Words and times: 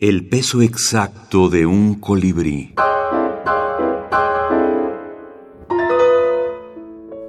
El 0.00 0.26
peso 0.26 0.62
exacto 0.62 1.50
de 1.50 1.66
un 1.66 2.00
colibrí. 2.00 2.72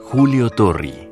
Julio 0.00 0.50
Torri. 0.50 1.08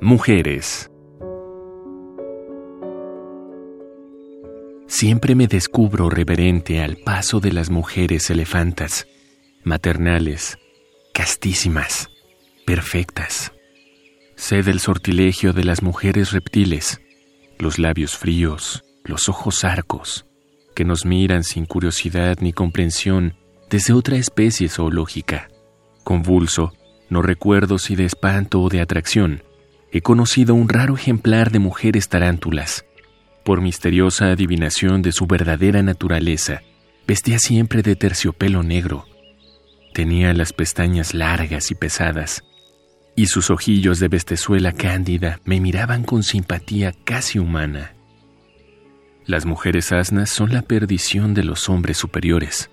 Mujeres. 0.00 0.92
Siempre 4.86 5.34
me 5.34 5.48
descubro 5.48 6.08
reverente 6.08 6.80
al 6.80 6.98
paso 6.98 7.40
de 7.40 7.50
las 7.50 7.68
mujeres 7.68 8.30
elefantas, 8.30 9.08
maternales, 9.64 10.56
castísimas, 11.12 12.10
perfectas. 12.64 13.57
Sé 14.48 14.62
del 14.62 14.80
sortilegio 14.80 15.52
de 15.52 15.62
las 15.62 15.82
mujeres 15.82 16.32
reptiles, 16.32 17.02
los 17.58 17.78
labios 17.78 18.16
fríos, 18.16 18.82
los 19.04 19.28
ojos 19.28 19.62
arcos, 19.62 20.24
que 20.74 20.86
nos 20.86 21.04
miran 21.04 21.44
sin 21.44 21.66
curiosidad 21.66 22.38
ni 22.40 22.54
comprensión 22.54 23.34
desde 23.68 23.92
otra 23.92 24.16
especie 24.16 24.70
zoológica. 24.70 25.50
Convulso, 26.02 26.72
no 27.10 27.20
recuerdo 27.20 27.76
si 27.76 27.94
de 27.94 28.06
espanto 28.06 28.62
o 28.62 28.70
de 28.70 28.80
atracción, 28.80 29.42
he 29.92 30.00
conocido 30.00 30.54
un 30.54 30.70
raro 30.70 30.94
ejemplar 30.94 31.50
de 31.50 31.58
mujeres 31.58 32.08
tarántulas. 32.08 32.86
Por 33.44 33.60
misteriosa 33.60 34.30
adivinación 34.30 35.02
de 35.02 35.12
su 35.12 35.26
verdadera 35.26 35.82
naturaleza, 35.82 36.62
vestía 37.06 37.38
siempre 37.38 37.82
de 37.82 37.96
terciopelo 37.96 38.62
negro. 38.62 39.04
Tenía 39.92 40.32
las 40.32 40.54
pestañas 40.54 41.12
largas 41.12 41.70
y 41.70 41.74
pesadas, 41.74 42.44
y 43.18 43.26
sus 43.26 43.50
ojillos 43.50 43.98
de 43.98 44.06
bestezuela 44.06 44.70
cándida 44.70 45.40
me 45.44 45.58
miraban 45.58 46.04
con 46.04 46.22
simpatía 46.22 46.92
casi 46.92 47.40
humana. 47.40 47.94
Las 49.26 49.44
mujeres 49.44 49.90
asnas 49.90 50.30
son 50.30 50.52
la 50.52 50.62
perdición 50.62 51.34
de 51.34 51.42
los 51.42 51.68
hombres 51.68 51.96
superiores, 51.96 52.70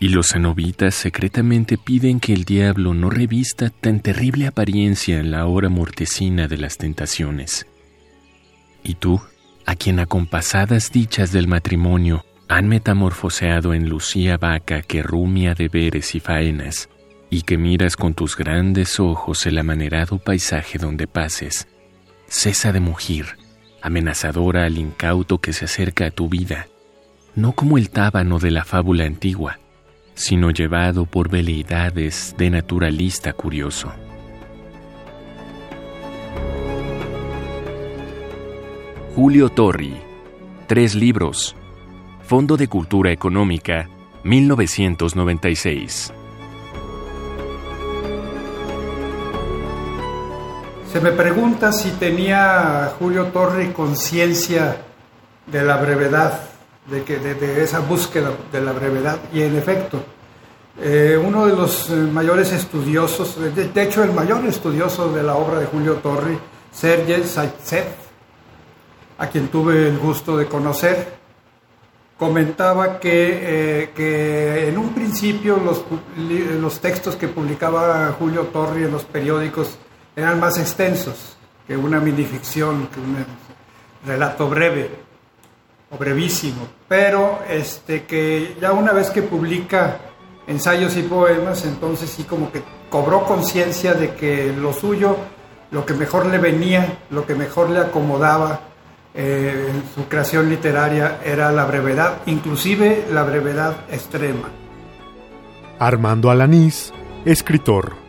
y 0.00 0.10
los 0.10 0.32
cenobitas 0.34 0.94
secretamente 0.94 1.78
piden 1.78 2.20
que 2.20 2.34
el 2.34 2.44
diablo 2.44 2.92
no 2.92 3.08
revista 3.08 3.70
tan 3.70 4.00
terrible 4.00 4.46
apariencia 4.46 5.18
en 5.18 5.30
la 5.30 5.46
hora 5.46 5.70
mortecina 5.70 6.46
de 6.46 6.58
las 6.58 6.76
tentaciones. 6.76 7.66
Y 8.84 8.96
tú, 8.96 9.18
a 9.64 9.76
quien 9.76 9.98
acompasadas 9.98 10.92
dichas 10.92 11.32
del 11.32 11.48
matrimonio 11.48 12.26
han 12.50 12.68
metamorfoseado 12.68 13.72
en 13.72 13.88
Lucía 13.88 14.36
vaca 14.36 14.82
que 14.82 15.02
rumia 15.02 15.54
deberes 15.54 16.14
y 16.14 16.20
faenas, 16.20 16.90
y 17.30 17.42
que 17.42 17.58
miras 17.58 17.96
con 17.96 18.14
tus 18.14 18.36
grandes 18.36 19.00
ojos 19.00 19.44
el 19.46 19.58
amanerado 19.58 20.18
paisaje 20.18 20.78
donde 20.78 21.06
pases, 21.06 21.68
cesa 22.26 22.72
de 22.72 22.80
mugir, 22.80 23.36
amenazadora 23.82 24.64
al 24.64 24.78
incauto 24.78 25.38
que 25.38 25.52
se 25.52 25.66
acerca 25.66 26.06
a 26.06 26.10
tu 26.10 26.28
vida, 26.28 26.68
no 27.34 27.52
como 27.52 27.78
el 27.78 27.90
tábano 27.90 28.38
de 28.38 28.50
la 28.50 28.64
fábula 28.64 29.04
antigua, 29.04 29.58
sino 30.14 30.50
llevado 30.50 31.06
por 31.06 31.30
veleidades 31.30 32.34
de 32.36 32.50
naturalista 32.50 33.32
curioso. 33.32 33.92
Julio 39.14 39.48
Torri, 39.48 39.96
tres 40.66 40.94
libros, 40.94 41.56
Fondo 42.22 42.56
de 42.56 42.68
Cultura 42.68 43.10
Económica, 43.10 43.88
1996. 44.24 46.12
Se 50.92 51.02
me 51.02 51.12
pregunta 51.12 51.70
si 51.70 51.90
tenía 51.90 52.94
Julio 52.98 53.26
Torri 53.26 53.72
conciencia 53.72 54.78
de 55.46 55.62
la 55.62 55.76
brevedad, 55.76 56.40
de, 56.86 57.04
que, 57.04 57.18
de, 57.18 57.62
esa 57.62 57.80
búsqueda 57.80 58.30
de 58.50 58.62
la 58.62 58.72
brevedad, 58.72 59.18
y 59.30 59.42
en 59.42 59.54
efecto, 59.56 60.00
eh, 60.80 61.20
uno 61.22 61.44
de 61.44 61.54
los 61.54 61.90
eh, 61.90 61.94
mayores 61.94 62.52
estudiosos, 62.52 63.36
de, 63.54 63.82
hecho 63.82 64.02
el 64.02 64.12
mayor 64.12 64.46
estudioso 64.46 65.12
de 65.12 65.22
la 65.22 65.36
obra 65.36 65.58
de 65.60 65.66
Julio 65.66 65.96
Torri, 65.96 66.38
Sergei 66.72 67.22
Zaitsev, 67.22 67.84
a 69.18 69.26
quien 69.26 69.48
tuve 69.48 69.88
el 69.88 69.98
gusto 69.98 70.38
de 70.38 70.46
conocer, 70.46 71.18
comentaba 72.18 72.98
que, 72.98 73.82
eh, 73.82 73.90
que 73.94 74.70
en 74.70 74.78
un 74.78 74.94
principio 74.94 75.58
los, 75.58 75.84
los 76.58 76.80
textos 76.80 77.14
que 77.16 77.28
publicaba 77.28 78.16
Julio 78.18 78.44
Torri 78.44 78.84
en 78.84 78.92
los 78.92 79.04
periódicos 79.04 79.78
eran 80.18 80.40
más 80.40 80.58
extensos 80.58 81.36
que 81.64 81.76
una 81.76 82.00
minificción, 82.00 82.88
que 82.88 82.98
un 82.98 83.24
relato 84.04 84.48
breve 84.48 84.90
o 85.90 85.96
brevísimo, 85.96 86.66
pero 86.88 87.38
este, 87.48 88.02
que 88.02 88.56
ya 88.60 88.72
una 88.72 88.92
vez 88.92 89.10
que 89.10 89.22
publica 89.22 89.98
ensayos 90.48 90.96
y 90.96 91.02
poemas, 91.02 91.64
entonces 91.64 92.10
sí 92.10 92.24
como 92.24 92.50
que 92.50 92.62
cobró 92.90 93.24
conciencia 93.26 93.94
de 93.94 94.14
que 94.14 94.52
lo 94.52 94.72
suyo, 94.72 95.16
lo 95.70 95.86
que 95.86 95.94
mejor 95.94 96.26
le 96.26 96.38
venía, 96.38 96.98
lo 97.10 97.24
que 97.24 97.36
mejor 97.36 97.70
le 97.70 97.78
acomodaba 97.78 98.60
eh, 99.14 99.70
en 99.70 99.84
su 99.94 100.08
creación 100.08 100.48
literaria 100.48 101.20
era 101.24 101.52
la 101.52 101.64
brevedad, 101.64 102.22
inclusive 102.26 103.06
la 103.12 103.22
brevedad 103.22 103.84
extrema. 103.92 104.48
Armando 105.78 106.28
Alanís, 106.28 106.92
escritor. 107.24 108.07